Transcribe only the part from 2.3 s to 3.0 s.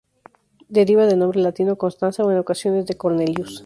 en ocasiones, de